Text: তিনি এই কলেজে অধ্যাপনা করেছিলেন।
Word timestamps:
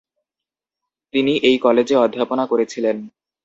তিনি 1.13 1.33
এই 1.43 1.57
কলেজে 1.57 1.95
অধ্যাপনা 1.95 2.43
করেছিলেন। 2.45 2.97